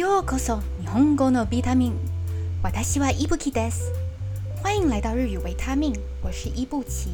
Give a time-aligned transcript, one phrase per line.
[0.00, 1.94] ようこそ日本語のビタミン。
[2.62, 3.92] 私は伊布奇です。
[4.62, 7.08] 欢迎来到日语维他命，我是伊布奇，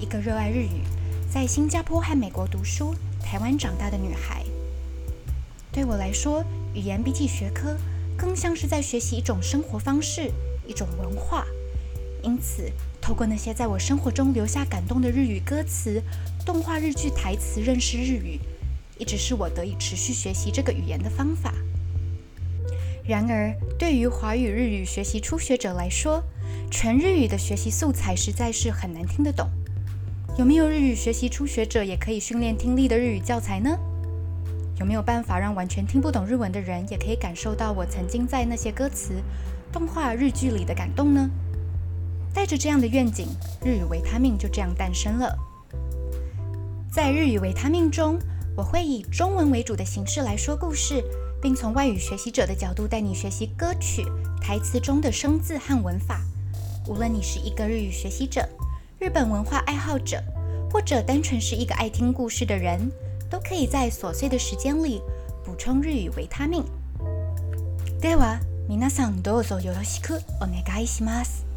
[0.00, 0.84] 一个热爱日语，
[1.28, 4.44] 在新加坡和美国读书、台湾长大的女孩。
[5.72, 7.76] 对我来说，语言比起学科，
[8.16, 10.30] 更像是在学习一种生活方式，
[10.68, 11.44] 一种文化。
[12.22, 12.70] 因此，
[13.00, 16.00] 透过那些在我生活中留下感动的日语歌词、
[16.46, 18.38] 动画日剧台词，认识日语，
[18.98, 21.52] 一直是我得以持续学习这个语言的方法。
[23.09, 26.23] 然而，对于华语日语学习初学者来说，
[26.69, 29.49] 全日语的学习素材实在是很难听得懂。
[30.37, 33.75] 有没有日语学习初学者也可以训练听力的日语教材呢？
[34.79, 39.15] 有没有办法让完全听不懂日文的人也可以感受到我曾经在那些歌词、
[39.71, 41.27] 动画、日剧里的感动呢？
[42.31, 43.25] 带着这样的愿景，
[43.65, 45.35] 日语维他命就这样诞生了。
[46.91, 48.19] 在日语维他命中，
[48.55, 51.03] 我会以中文为主的形式来说故事。
[51.40, 54.04] 并从外语学习者的角度带你学习歌曲
[54.40, 56.20] 台词中的生字和文法。
[56.86, 58.48] 无论你是一个日语学习者、
[58.98, 60.22] 日本文化爱好者，
[60.70, 62.90] 或者单纯是一个爱听故事的人，
[63.30, 65.00] 都可以在琐碎的时间里
[65.44, 66.64] 补充日语维他命。
[68.00, 71.47] では、皆さんどうぞよろしくお願いします。